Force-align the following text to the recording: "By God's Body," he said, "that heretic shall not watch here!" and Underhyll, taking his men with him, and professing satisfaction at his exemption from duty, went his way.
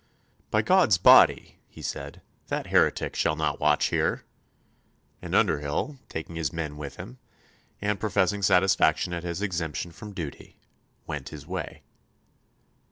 "By 0.49 0.63
God's 0.63 0.97
Body," 0.97 1.59
he 1.69 1.83
said, 1.83 2.23
"that 2.47 2.65
heretic 2.65 3.15
shall 3.15 3.35
not 3.35 3.59
watch 3.59 3.89
here!" 3.89 4.23
and 5.21 5.35
Underhyll, 5.35 5.99
taking 6.09 6.37
his 6.37 6.51
men 6.51 6.75
with 6.75 6.95
him, 6.95 7.19
and 7.83 7.99
professing 7.99 8.41
satisfaction 8.41 9.13
at 9.13 9.21
his 9.21 9.43
exemption 9.43 9.91
from 9.91 10.11
duty, 10.13 10.59
went 11.05 11.29
his 11.29 11.45
way. 11.45 11.83